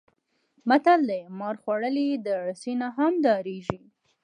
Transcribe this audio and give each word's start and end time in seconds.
متل 0.69 0.99
دی: 1.09 1.21
مار 1.39 1.55
خوړلی 1.61 2.07
د 2.25 2.27
رسۍ 2.47 2.73
نه 2.81 2.87
هم 2.97 3.13
ډارېږي. 3.23 3.79